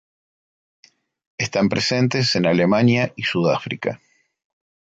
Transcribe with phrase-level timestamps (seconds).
[1.37, 4.01] Están presentes en Alemania y Sudáfrica.